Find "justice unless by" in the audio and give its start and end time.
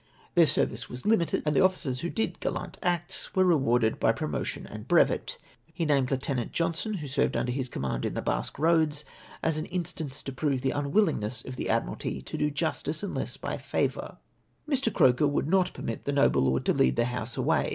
12.49-13.59